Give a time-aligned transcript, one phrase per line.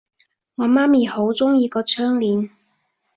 [0.55, 2.49] 我媽咪好鍾意個窗簾